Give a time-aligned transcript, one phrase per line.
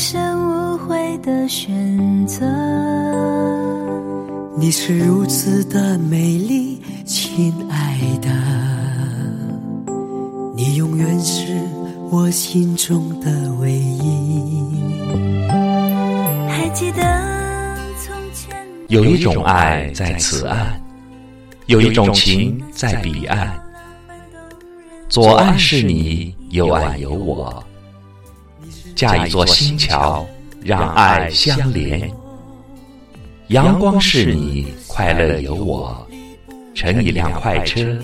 [0.00, 2.46] 生无悔的选择。
[4.56, 8.30] 你是如此的美丽，亲爱的，
[10.56, 11.44] 你永远是
[12.10, 14.64] 我心中的唯一。
[16.48, 17.02] 还记得
[18.02, 18.56] 从前，
[18.88, 20.80] 有一种爱在此岸，
[21.66, 23.52] 有一种情在彼岸。
[25.10, 27.62] 左岸是你，右岸有我，
[28.94, 30.26] 架一座新桥，
[30.62, 32.10] 让爱相连。
[33.48, 36.06] 阳光是你，快乐有我，
[36.74, 37.98] 乘一辆快车，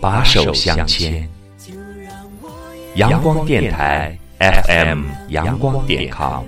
[0.00, 1.28] 把手相牵。
[2.94, 6.44] 阳光电台 FM 阳光点 com，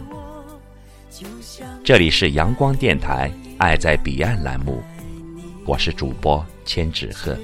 [1.84, 4.82] 这里是阳光电台《爱在彼岸》栏目，
[5.66, 7.36] 我是主播千纸鹤。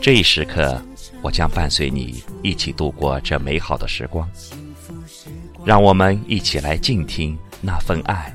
[0.00, 0.80] 这一时刻，
[1.20, 4.26] 我将伴随你一起度过这美好的时光。
[5.64, 8.34] 让我们一起来静听那份爱，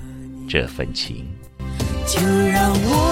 [0.49, 1.25] 这份情。
[2.07, 3.10] 就让我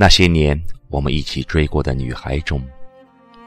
[0.00, 0.56] 那些年
[0.90, 2.62] 我们一起追过的女孩中，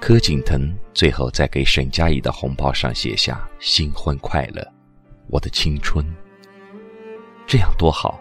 [0.02, 4.62] 柯景腾最后在给沈佳宜的红包上写下“新婚快乐，
[5.28, 6.06] 我的青春”，
[7.48, 8.20] 这样多好，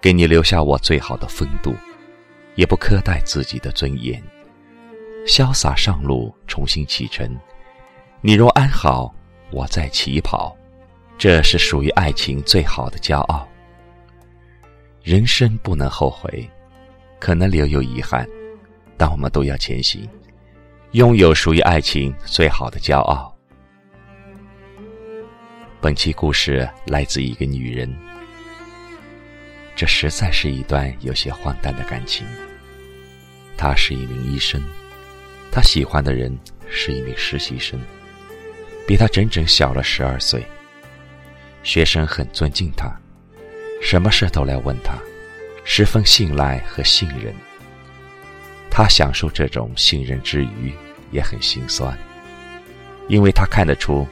[0.00, 1.74] 给你留下我最好的风度，
[2.54, 4.22] 也不苛待自己的尊严，
[5.26, 7.36] 潇洒上路，重新启程。
[8.20, 9.12] 你若安好，
[9.50, 10.56] 我在起跑，
[11.18, 13.48] 这是属于爱情最好的骄傲。
[15.02, 16.48] 人生不能后悔。
[17.20, 18.26] 可能留有遗憾，
[18.96, 20.08] 但我们都要前行，
[20.92, 23.32] 拥有属于爱情最好的骄傲。
[25.82, 27.94] 本期故事来自一个女人，
[29.76, 32.26] 这实在是一段有些荒诞的感情。
[33.56, 34.62] 他是一名医生，
[35.52, 36.36] 他喜欢的人
[36.70, 37.78] 是一名实习生，
[38.86, 40.42] 比他整整小了十二岁。
[41.62, 42.90] 学生很尊敬他，
[43.82, 44.94] 什么事都来问他。
[45.72, 47.32] 十分信赖和信任，
[48.68, 50.74] 他享受这种信任之余，
[51.12, 51.96] 也很心酸，
[53.06, 54.04] 因为他看得出，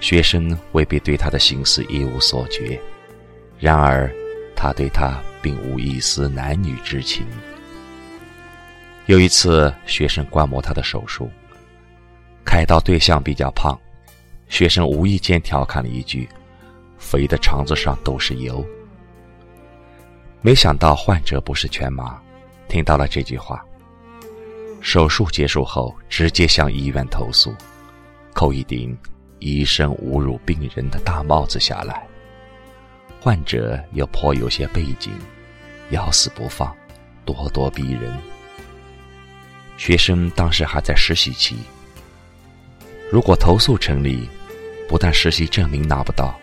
[0.00, 2.76] 学生未必对他的心思一无所觉，
[3.60, 4.12] 然而，
[4.56, 7.24] 他对他并无一丝男女之情。
[9.06, 11.30] 有一次，学生观摩他的手术，
[12.44, 13.78] 开刀对象比较胖，
[14.48, 16.28] 学生无意间调侃了一句
[16.98, 18.66] ：“肥的肠子上都是油。”
[20.46, 22.22] 没想到患者不是全麻，
[22.68, 23.64] 听到了这句话，
[24.80, 27.52] 手术结束后直接向医院投诉，
[28.32, 28.96] 扣一顶
[29.40, 32.06] 医生侮辱病人的大帽子下来。
[33.20, 35.10] 患者又颇有些背景，
[35.90, 36.72] 咬死不放，
[37.26, 38.16] 咄咄逼人。
[39.76, 41.56] 学生当时还在实习期，
[43.10, 44.30] 如果投诉成立，
[44.88, 46.38] 不但实习证明拿不到，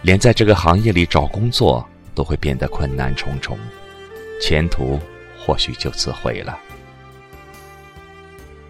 [0.00, 1.86] 连在这个行业里找工作。
[2.16, 3.56] 都会变得困难重重，
[4.40, 4.98] 前途
[5.38, 6.58] 或许就此毁了。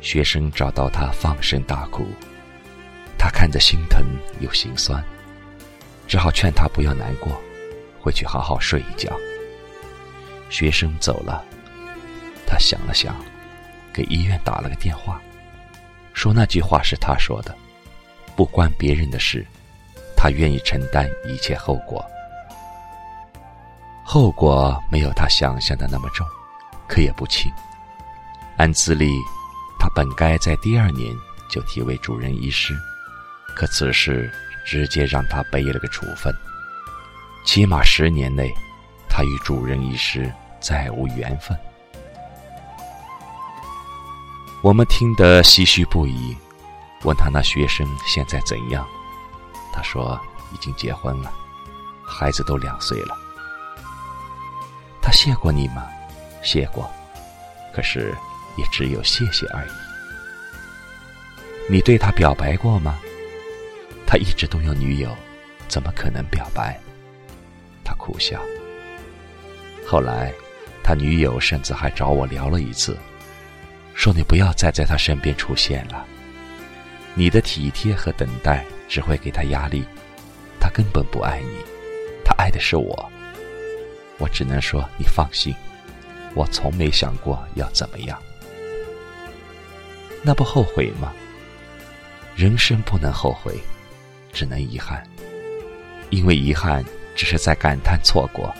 [0.00, 2.06] 学生找到他，放声大哭，
[3.16, 4.04] 他看着心疼
[4.40, 5.02] 又心酸，
[6.08, 7.40] 只好劝他不要难过，
[8.00, 9.16] 回去好好睡一觉。
[10.50, 11.44] 学生走了，
[12.46, 13.16] 他想了想，
[13.92, 15.22] 给医院打了个电话，
[16.12, 17.56] 说那句话是他说的
[18.34, 19.46] ：“不关别人的事，
[20.16, 22.04] 他愿意承担一切后果。”
[24.08, 26.24] 后果没有他想象的那么重，
[26.86, 27.50] 可也不轻。
[28.56, 29.10] 按资历，
[29.80, 31.12] 他本该在第二年
[31.50, 32.72] 就提为主任医师，
[33.56, 34.32] 可此事
[34.64, 36.32] 直接让他背了个处分，
[37.44, 38.54] 起码十年内，
[39.08, 41.58] 他与主任医师再无缘分。
[44.62, 46.36] 我们听得唏嘘不已，
[47.02, 48.86] 问他那学生现在怎样？
[49.72, 50.18] 他说
[50.54, 51.32] 已经结婚了，
[52.06, 53.25] 孩子都两岁了。
[55.06, 55.88] 他谢过你吗？
[56.42, 56.90] 谢过，
[57.72, 58.12] 可是
[58.58, 59.70] 也只有谢谢而已。
[61.70, 62.98] 你对他表白过吗？
[64.04, 65.16] 他一直都有女友，
[65.68, 66.76] 怎么可能表白？
[67.84, 68.42] 他苦笑。
[69.86, 70.32] 后来，
[70.82, 72.98] 他女友甚至还找我聊了一次，
[73.94, 76.04] 说你不要再在他身边出现了，
[77.14, 79.84] 你的体贴和等待只会给他压力，
[80.58, 81.64] 他根本不爱你，
[82.24, 83.08] 他爱的是我。
[84.18, 85.54] 我只能说你放心，
[86.34, 88.18] 我从没想过要怎么样。
[90.22, 91.12] 那不后悔吗？
[92.34, 93.58] 人生不能后悔，
[94.32, 95.02] 只能遗憾。
[96.10, 96.84] 因为遗憾
[97.14, 98.54] 只是在感叹错过，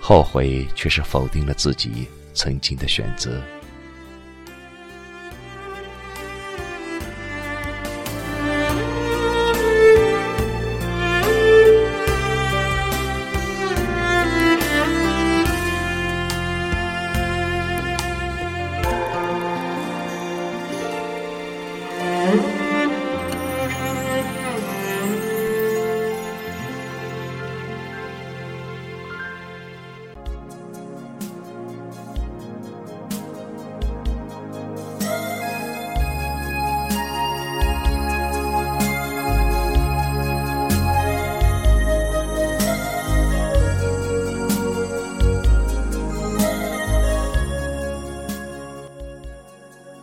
[0.00, 3.42] 后悔却是否定了自己曾经的选择。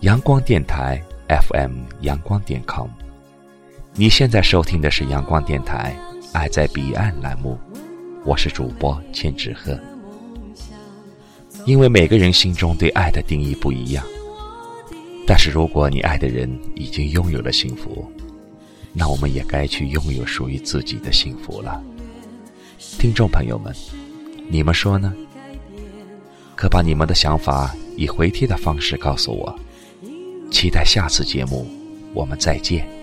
[0.08, 2.88] 阳光电台 FM 阳光点 com，
[3.94, 5.94] 你现在收听的是阳光电台
[6.32, 7.60] 《爱在彼岸》栏目，
[8.24, 9.78] 我是主播千纸鹤。
[11.66, 14.06] 因为每个人心中对爱的定义不一样，
[15.28, 18.10] 但是如果你爱的人已经拥有了幸福，
[18.94, 21.84] 那我们也该去拥有属于自己的幸福了。
[22.98, 23.76] 听众朋友们，
[24.48, 25.14] 你们说呢？
[26.56, 29.54] 可把你们的想法以回帖的方式告诉我。
[30.50, 31.68] 期待下次节目，
[32.14, 32.97] 我们再见。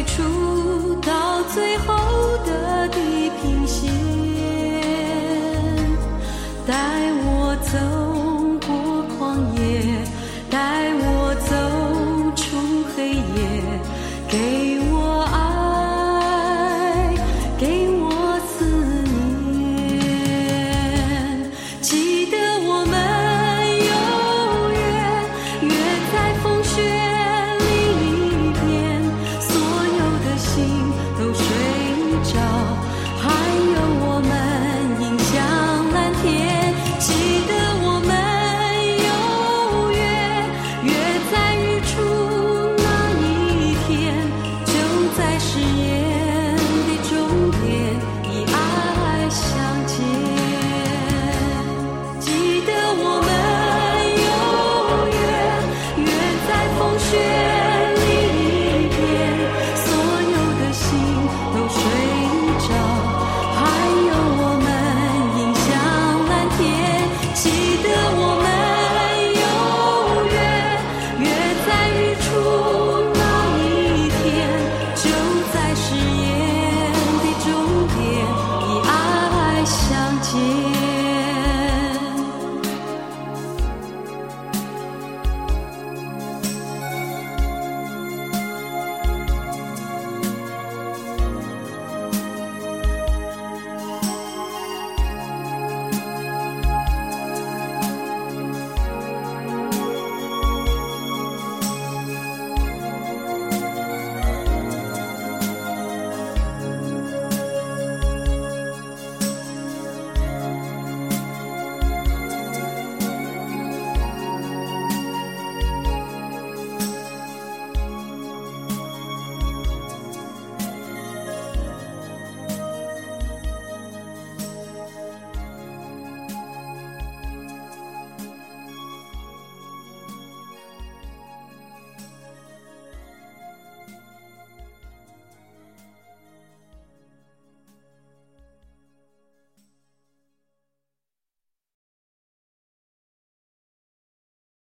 [0.00, 1.99] 最初到最后。